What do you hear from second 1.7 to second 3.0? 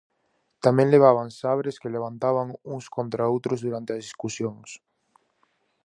que levantaban uns